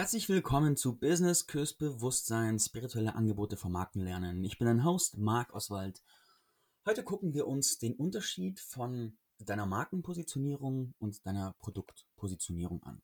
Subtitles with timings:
[0.00, 4.42] Herzlich willkommen zu Business Küss Bewusstsein, spirituelle Angebote vom Markenlernen.
[4.44, 6.02] Ich bin dein Host, Marc Oswald.
[6.86, 13.02] Heute gucken wir uns den Unterschied von deiner Markenpositionierung und deiner Produktpositionierung an.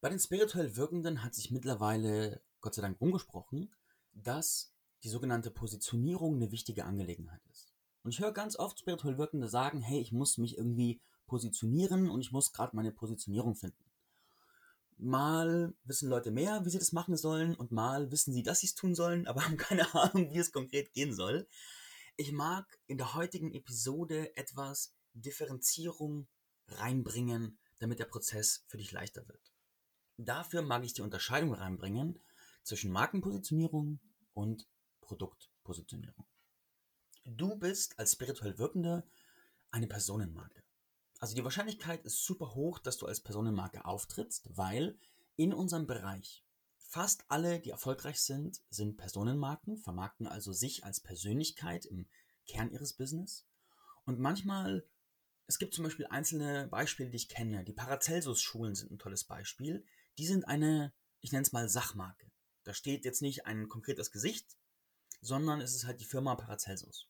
[0.00, 3.74] Bei den spirituell Wirkenden hat sich mittlerweile, Gott sei Dank, rumgesprochen,
[4.12, 4.72] dass
[5.02, 7.74] die sogenannte Positionierung eine wichtige Angelegenheit ist.
[8.04, 12.20] Und ich höre ganz oft spirituell Wirkende sagen, hey, ich muss mich irgendwie positionieren und
[12.20, 13.87] ich muss gerade meine Positionierung finden.
[14.98, 18.66] Mal wissen Leute mehr, wie sie das machen sollen, und mal wissen sie, dass sie
[18.66, 21.48] es tun sollen, aber haben keine Ahnung, wie es konkret gehen soll.
[22.16, 26.26] Ich mag in der heutigen Episode etwas Differenzierung
[26.66, 29.52] reinbringen, damit der Prozess für dich leichter wird.
[30.16, 32.18] Dafür mag ich die Unterscheidung reinbringen
[32.64, 34.00] zwischen Markenpositionierung
[34.34, 34.66] und
[35.00, 36.26] Produktpositionierung.
[37.24, 39.04] Du bist als spirituell Wirkende
[39.70, 40.62] eine Personenmarke.
[41.18, 44.98] Also die Wahrscheinlichkeit ist super hoch, dass du als Personenmarke auftrittst, weil
[45.36, 46.44] in unserem Bereich
[46.78, 52.08] fast alle, die erfolgreich sind, sind Personenmarken, vermarkten also sich als Persönlichkeit im
[52.46, 53.46] Kern ihres Business.
[54.04, 54.86] Und manchmal,
[55.46, 57.64] es gibt zum Beispiel einzelne Beispiele, die ich kenne.
[57.64, 59.84] Die Paracelsus-Schulen sind ein tolles Beispiel.
[60.16, 62.30] Die sind eine, ich nenne es mal Sachmarke.
[62.64, 64.56] Da steht jetzt nicht ein konkretes Gesicht,
[65.20, 67.08] sondern es ist halt die Firma Paracelsus.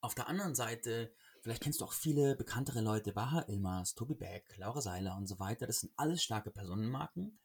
[0.00, 4.54] Auf der anderen Seite Vielleicht kennst du auch viele bekanntere Leute, Baha Ilmaz, Tobi Beck,
[4.58, 5.66] Laura Seiler und so weiter.
[5.66, 7.40] Das sind alles starke Personenmarken.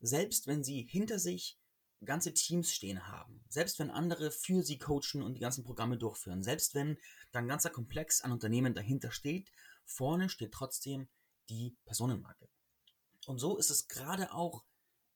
[0.00, 1.58] Selbst wenn sie hinter sich
[2.02, 6.42] ganze Teams stehen haben, selbst wenn andere für sie coachen und die ganzen Programme durchführen,
[6.42, 6.96] selbst wenn
[7.30, 9.52] da ein ganzer Komplex an Unternehmen dahinter steht,
[9.84, 11.08] vorne steht trotzdem
[11.50, 12.48] die Personenmarke.
[13.26, 14.64] Und so ist es gerade auch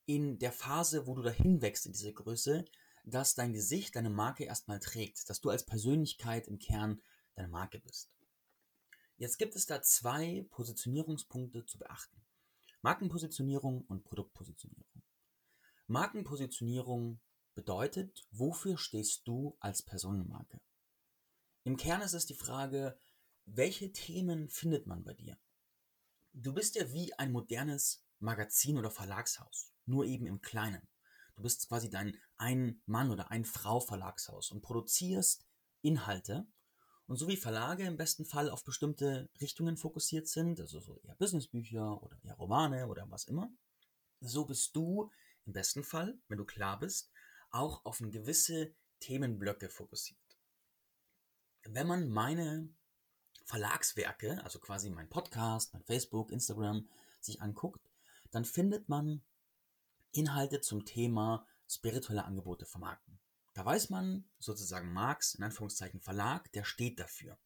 [0.05, 2.65] in der Phase, wo du dahin wächst in diese Größe,
[3.03, 7.01] dass dein Gesicht deine Marke erstmal trägt, dass du als Persönlichkeit im Kern
[7.33, 8.16] deine Marke bist.
[9.17, 12.21] Jetzt gibt es da zwei Positionierungspunkte zu beachten.
[12.81, 15.01] Markenpositionierung und Produktpositionierung.
[15.87, 17.19] Markenpositionierung
[17.55, 20.61] bedeutet, wofür stehst du als Personenmarke?
[21.63, 22.99] Im Kern ist es die Frage,
[23.45, 25.39] welche Themen findet man bei dir?
[26.33, 30.87] Du bist ja wie ein modernes Magazin oder Verlagshaus, nur eben im Kleinen.
[31.35, 35.47] Du bist quasi dein Ein-Mann- oder Ein-Frau-Verlagshaus und produzierst
[35.81, 36.47] Inhalte,
[37.07, 41.15] und so wie Verlage im besten Fall auf bestimmte Richtungen fokussiert sind, also so eher
[41.15, 43.49] Businessbücher oder eher Romane oder was immer,
[44.19, 45.09] so bist du
[45.45, 47.09] im besten Fall, wenn du klar bist,
[47.49, 50.19] auch auf gewisse Themenblöcke fokussiert.
[51.63, 52.69] Wenn man meine
[53.45, 56.89] Verlagswerke, also quasi mein Podcast, mein Facebook, Instagram,
[57.21, 57.89] sich anguckt,
[58.31, 59.23] dann findet man
[60.11, 63.19] Inhalte zum Thema spirituelle Angebote vermarkten.
[63.57, 67.39] Da weiß man sozusagen Marx, in Anführungszeichen Verlag, der steht dafür.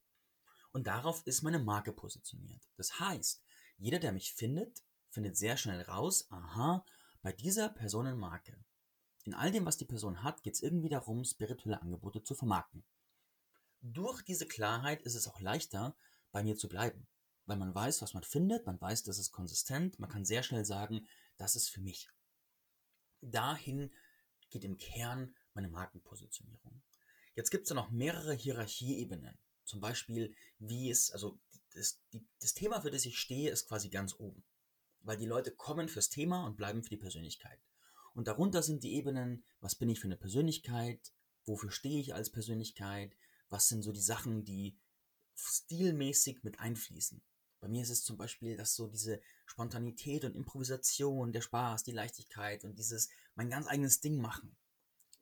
[0.73, 2.67] Und darauf ist meine Marke positioniert.
[2.75, 3.41] Das heißt,
[3.77, 6.85] jeder, der mich findet, findet sehr schnell raus, aha,
[7.21, 8.61] bei dieser Personenmarke.
[9.23, 12.83] In all dem, was die Person hat, geht es irgendwie darum, spirituelle Angebote zu vermarkten.
[13.79, 15.95] Durch diese Klarheit ist es auch leichter,
[16.33, 17.07] bei mir zu bleiben.
[17.45, 20.65] Weil man weiß, was man findet, man weiß, das ist konsistent, man kann sehr schnell
[20.65, 21.07] sagen,
[21.37, 22.09] das ist für mich.
[23.21, 23.93] Dahin
[24.49, 26.81] geht im Kern meine Markenpositionierung.
[27.35, 29.37] Jetzt gibt es da noch mehrere Hierarchieebenen.
[29.63, 31.39] Zum Beispiel, wie es, also
[31.73, 34.43] das, die, das Thema, für das ich stehe, ist quasi ganz oben.
[35.01, 37.59] Weil die Leute kommen fürs Thema und bleiben für die Persönlichkeit.
[38.13, 41.13] Und darunter sind die Ebenen, was bin ich für eine Persönlichkeit,
[41.45, 43.15] wofür stehe ich als Persönlichkeit,
[43.49, 44.77] was sind so die Sachen, die
[45.35, 47.21] stilmäßig mit einfließen.
[47.59, 51.91] Bei mir ist es zum Beispiel, dass so diese Spontanität und Improvisation, der Spaß, die
[51.91, 54.55] Leichtigkeit und dieses mein ganz eigenes Ding machen,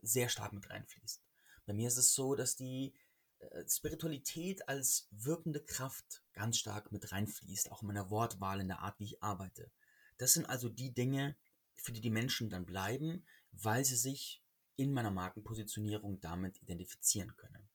[0.01, 1.21] sehr stark mit reinfließt.
[1.65, 2.93] Bei mir ist es so, dass die
[3.39, 8.79] äh, Spiritualität als wirkende Kraft ganz stark mit reinfließt, auch in meiner Wortwahl, in der
[8.79, 9.71] Art, wie ich arbeite.
[10.17, 11.37] Das sind also die Dinge,
[11.75, 14.43] für die die Menschen dann bleiben, weil sie sich
[14.75, 17.69] in meiner Markenpositionierung damit identifizieren können.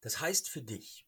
[0.00, 1.06] Das heißt für dich,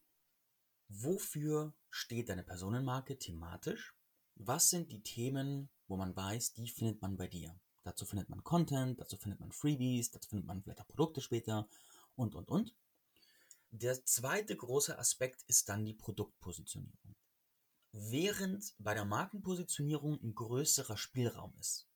[0.87, 3.95] wofür steht deine Personenmarke thematisch?
[4.35, 7.59] Was sind die Themen, wo man weiß, die findet man bei dir?
[7.85, 11.69] Dazu findet man Content, dazu findet man Freebies, dazu findet man vielleicht auch Produkte später
[12.15, 12.73] und, und, und.
[13.69, 17.15] Der zweite große Aspekt ist dann die Produktpositionierung.
[17.91, 21.87] Während bei der Markenpositionierung ein größerer Spielraum ist.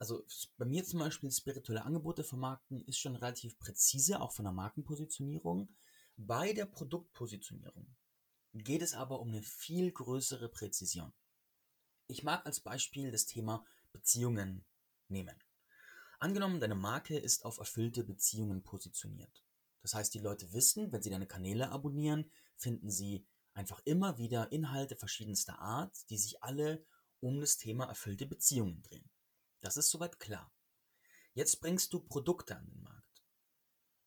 [0.00, 0.26] Also
[0.58, 5.68] bei mir zum Beispiel spirituelle Angebote vermarkten ist schon relativ präzise, auch von der Markenpositionierung.
[6.16, 7.86] Bei der Produktpositionierung
[8.52, 11.12] geht es aber um eine viel größere Präzision.
[12.08, 14.64] Ich mag als Beispiel das Thema Beziehungen
[15.08, 15.36] nehmen.
[16.18, 19.44] Angenommen, deine Marke ist auf erfüllte Beziehungen positioniert.
[19.82, 24.50] Das heißt, die Leute wissen, wenn sie deine Kanäle abonnieren, finden sie einfach immer wieder
[24.52, 26.84] Inhalte verschiedenster Art, die sich alle
[27.20, 29.10] um das Thema erfüllte Beziehungen drehen.
[29.60, 30.52] Das ist soweit klar.
[31.34, 33.24] Jetzt bringst du Produkte an den Markt.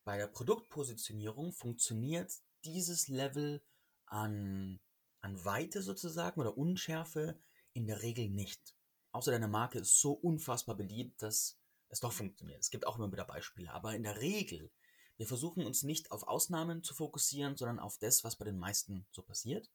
[0.04, 2.32] Bei der Produktpositionierung funktioniert
[2.64, 3.62] dieses Level
[4.06, 4.80] an,
[5.20, 7.40] an Weite sozusagen oder Unschärfe
[7.74, 8.77] in der Regel nicht.
[9.12, 11.58] Außer deine Marke ist so unfassbar beliebt, dass
[11.90, 12.60] es doch funktioniert.
[12.60, 13.72] Es gibt auch immer wieder Beispiele.
[13.72, 14.72] Aber in der Regel,
[15.18, 19.08] wir versuchen uns nicht auf Ausnahmen zu fokussieren, sondern auf das, was bei den meisten
[19.12, 19.70] so passiert.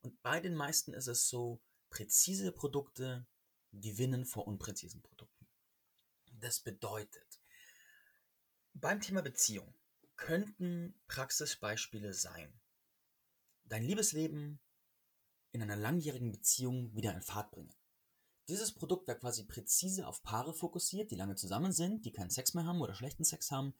[0.00, 1.60] Und bei den meisten ist es so,
[1.90, 3.26] präzise Produkte
[3.72, 5.46] gewinnen vor unpräzisen Produkten.
[6.32, 7.40] Das bedeutet,
[8.74, 9.74] beim Thema Beziehung
[10.16, 12.60] könnten Praxisbeispiele sein.
[13.64, 14.60] Dein Liebesleben
[15.52, 17.74] in einer langjährigen Beziehung wieder in Fahrt bringen.
[18.48, 22.54] Dieses Produkt wäre quasi präzise auf Paare fokussiert, die lange zusammen sind, die keinen Sex
[22.54, 23.74] mehr haben oder schlechten Sex haben,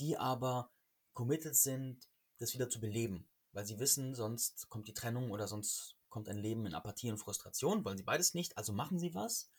[0.00, 0.70] die aber
[1.12, 5.96] committed sind, das wieder zu beleben, weil sie wissen, sonst kommt die Trennung oder sonst
[6.08, 9.50] kommt ein Leben in Apathie und Frustration, wollen sie beides nicht, also machen sie was.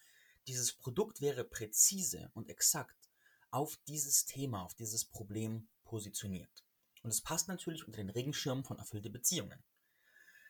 [0.47, 3.09] Dieses Produkt wäre präzise und exakt
[3.51, 6.63] auf dieses Thema, auf dieses Problem positioniert.
[7.03, 9.63] Und es passt natürlich unter den Regenschirm von erfüllte Beziehungen.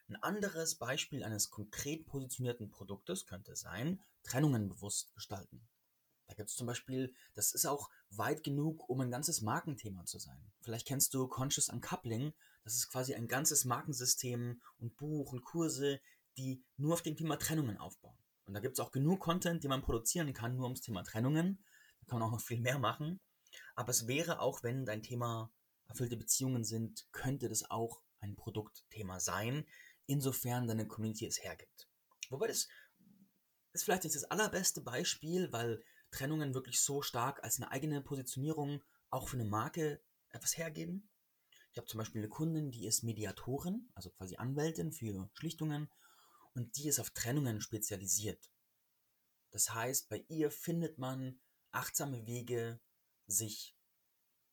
[0.09, 5.61] Ein anderes Beispiel eines konkret positionierten Produktes könnte sein, Trennungen bewusst gestalten.
[6.27, 10.17] Da gibt es zum Beispiel, das ist auch weit genug, um ein ganzes Markenthema zu
[10.17, 10.51] sein.
[10.61, 12.33] Vielleicht kennst du Conscious Uncoupling,
[12.63, 15.99] das ist quasi ein ganzes Markensystem und Buch und Kurse,
[16.37, 18.17] die nur auf dem Thema Trennungen aufbauen.
[18.45, 21.63] Und da gibt es auch genug Content, den man produzieren kann, nur ums Thema Trennungen.
[21.99, 23.19] Da kann man auch noch viel mehr machen.
[23.75, 25.51] Aber es wäre auch, wenn dein Thema
[25.87, 29.65] erfüllte Beziehungen sind, könnte das auch ein Produktthema sein,
[30.09, 31.87] insofern deine Community es hergibt.
[32.29, 32.67] Wobei das
[33.73, 38.83] ist vielleicht nicht das allerbeste Beispiel, weil Trennungen wirklich so stark als eine eigene Positionierung
[39.09, 41.09] auch für eine Marke etwas hergeben.
[41.71, 45.89] Ich habe zum Beispiel eine Kundin, die ist Mediatorin, also quasi Anwältin für Schlichtungen
[46.55, 48.49] und die ist auf Trennungen spezialisiert.
[49.51, 51.39] Das heißt, bei ihr findet man
[51.71, 52.79] achtsame Wege,
[53.27, 53.77] sich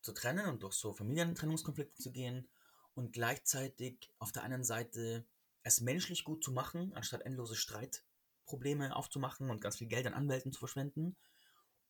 [0.02, 2.48] zu trennen und durch so Familientrennungskonflikte zu gehen
[2.94, 5.26] und gleichzeitig auf der einen Seite
[5.66, 10.52] es menschlich gut zu machen, anstatt endlose Streitprobleme aufzumachen und ganz viel Geld an Anwälten
[10.52, 11.16] zu verschwenden.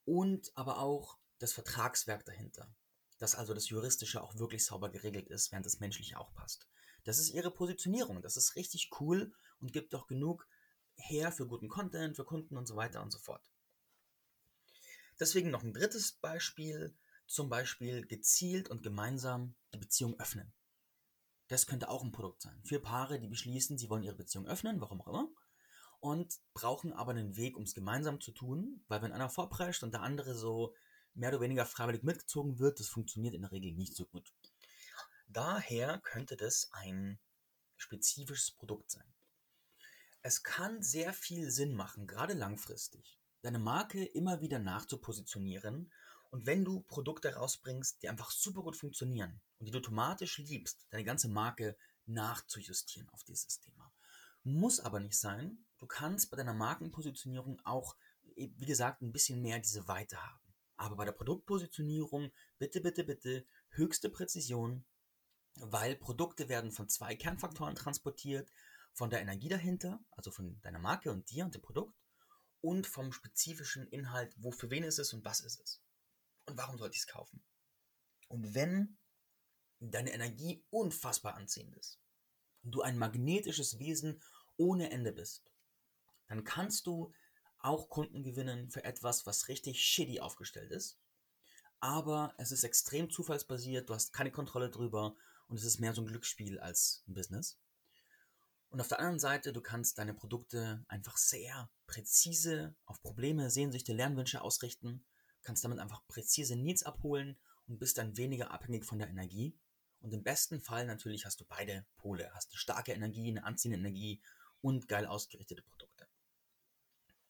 [0.06, 2.74] Und aber auch das Vertragswerk dahinter.
[3.18, 6.66] Dass also das Juristische auch wirklich sauber geregelt ist, während das Menschliche auch passt.
[7.04, 8.22] Das ist ihre Positionierung.
[8.22, 10.48] Das ist richtig cool und gibt auch genug
[10.94, 13.46] her für guten Content, für Kunden und so weiter und so fort.
[15.20, 16.96] Deswegen noch ein drittes Beispiel,
[17.26, 20.54] zum Beispiel gezielt und gemeinsam die Beziehung öffnen.
[21.48, 22.60] Das könnte auch ein Produkt sein.
[22.64, 25.28] Für Paare, die beschließen, sie wollen ihre Beziehung öffnen, warum auch immer,
[26.00, 29.92] und brauchen aber einen Weg, um es gemeinsam zu tun, weil wenn einer vorprescht und
[29.92, 30.74] der andere so
[31.14, 34.34] mehr oder weniger freiwillig mitgezogen wird, das funktioniert in der Regel nicht so gut.
[35.28, 37.18] Daher könnte das ein
[37.76, 39.14] spezifisches Produkt sein.
[40.22, 45.92] Es kann sehr viel Sinn machen, gerade langfristig, deine Marke immer wieder nachzupositionieren
[46.36, 50.86] und wenn du Produkte rausbringst, die einfach super gut funktionieren und die du automatisch liebst,
[50.90, 53.90] deine ganze Marke nachzujustieren auf dieses Thema.
[54.42, 55.64] Muss aber nicht sein.
[55.78, 57.96] Du kannst bei deiner Markenpositionierung auch,
[58.34, 60.54] wie gesagt, ein bisschen mehr diese Weite haben.
[60.76, 64.84] Aber bei der Produktpositionierung bitte, bitte, bitte höchste Präzision,
[65.54, 68.52] weil Produkte werden von zwei Kernfaktoren transportiert,
[68.92, 71.98] von der Energie dahinter, also von deiner Marke und dir und dem Produkt,
[72.60, 75.80] und vom spezifischen Inhalt, wo für wen ist es und was ist es.
[76.46, 77.42] Und warum sollte ich es kaufen?
[78.28, 78.98] Und wenn
[79.80, 82.00] deine Energie unfassbar anziehend ist
[82.62, 84.22] und du ein magnetisches Wesen
[84.56, 85.44] ohne Ende bist,
[86.28, 87.12] dann kannst du
[87.58, 90.98] auch Kunden gewinnen für etwas, was richtig shitty aufgestellt ist.
[91.80, 95.14] Aber es ist extrem zufallsbasiert, du hast keine Kontrolle drüber
[95.48, 97.58] und es ist mehr so ein Glücksspiel als ein Business.
[98.70, 103.92] Und auf der anderen Seite, du kannst deine Produkte einfach sehr präzise auf Probleme, Sehnsüchte,
[103.92, 105.04] Lernwünsche ausrichten
[105.46, 107.38] kannst damit einfach präzise Needs abholen
[107.68, 109.56] und bist dann weniger abhängig von der Energie.
[110.00, 112.30] Und im besten Fall natürlich hast du beide Pole.
[112.34, 114.20] Hast eine starke Energie, eine anziehende Energie
[114.60, 116.08] und geil ausgerichtete Produkte.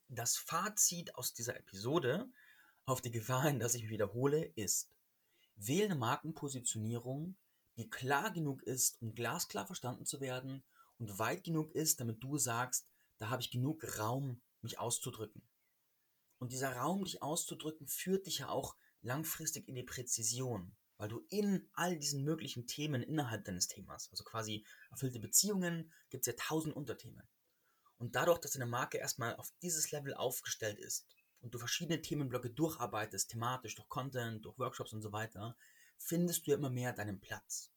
[0.08, 2.28] Das Fazit aus dieser Episode
[2.86, 4.90] auf die Gefahr hin, dass ich mich wiederhole, ist,
[5.56, 7.36] wähle eine Markenpositionierung,
[7.76, 10.64] die klar genug ist, um glasklar verstanden zu werden
[10.98, 15.42] und weit genug ist, damit du sagst, da habe ich genug Raum, mich auszudrücken.
[16.38, 21.24] Und dieser Raum, dich auszudrücken, führt dich ja auch langfristig in die Präzision, weil du
[21.28, 26.38] in all diesen möglichen Themen innerhalb deines Themas, also quasi erfüllte Beziehungen, gibt es ja
[26.38, 27.28] tausend Unterthemen.
[27.98, 31.06] Und dadurch, dass deine Marke erstmal auf dieses Level aufgestellt ist
[31.40, 35.56] und du verschiedene Themenblöcke durcharbeitest, thematisch, durch Content, durch Workshops und so weiter,
[35.96, 37.70] findest du ja immer mehr deinen Platz.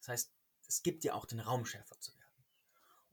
[0.00, 0.32] Das heißt,
[0.66, 2.23] es gibt dir auch den Raum, schärfer zu werden.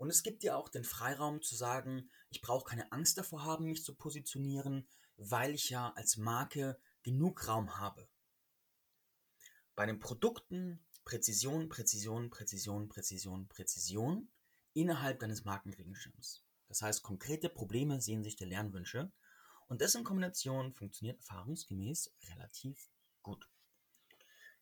[0.02, 3.66] Und es gibt dir auch den Freiraum zu sagen, Ich brauche keine Angst davor haben,
[3.66, 8.10] mich zu positionieren, weil ich ja als Marke genug Raum habe.
[9.76, 14.32] Bei den Produkten Präzision, Präzision, Präzision, Präzision, Präzision
[14.74, 16.44] innerhalb deines Markenregenschirms.
[16.68, 19.12] Das heißt, konkrete Probleme sehen sich der Lernwünsche
[19.68, 22.90] und das in Kombination funktioniert erfahrungsgemäß relativ
[23.22, 23.48] gut.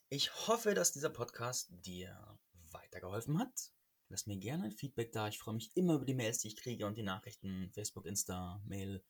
[0.10, 2.38] Ich hoffe, dass dieser Podcast dir
[2.72, 3.72] weitergeholfen hat.
[4.10, 5.28] Lass mir gerne ein Feedback da.
[5.28, 8.60] Ich freue mich immer über die Mails, die ich kriege und die Nachrichten, Facebook, Insta,
[8.66, 9.04] Mail.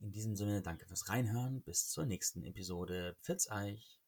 [0.00, 1.62] In diesem Sinne, danke fürs Reinhören.
[1.62, 3.16] Bis zur nächsten Episode.
[3.22, 4.00] Pfiat's euch.